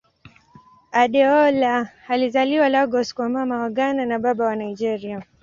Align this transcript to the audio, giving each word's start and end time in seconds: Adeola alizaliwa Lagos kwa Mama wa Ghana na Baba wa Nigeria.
Adeola 0.91 1.89
alizaliwa 2.07 2.69
Lagos 2.69 3.13
kwa 3.13 3.29
Mama 3.29 3.59
wa 3.59 3.69
Ghana 3.69 4.05
na 4.05 4.19
Baba 4.19 4.45
wa 4.45 4.55
Nigeria. 4.55 5.23